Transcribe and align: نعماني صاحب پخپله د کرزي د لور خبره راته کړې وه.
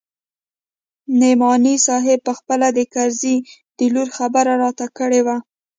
نعماني 1.19 1.75
صاحب 1.87 2.19
پخپله 2.27 2.67
د 2.77 2.79
کرزي 2.93 3.35
د 3.77 3.79
لور 3.93 4.09
خبره 4.17 4.53
راته 4.63 4.85
کړې 4.97 5.21
وه. 5.25 5.37